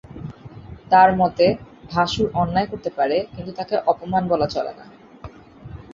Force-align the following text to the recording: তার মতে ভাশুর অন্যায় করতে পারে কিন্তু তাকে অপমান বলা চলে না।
তার 0.91 1.09
মতে 1.15 1.45
ভাশুর 1.89 2.27
অন্যায় 2.33 2.67
করতে 2.67 2.89
পারে 2.97 3.17
কিন্তু 3.33 3.51
তাকে 3.51 3.75
অপমান 3.85 4.23
বলা 4.27 4.47
চলে 4.47 4.73
না। 4.73 4.85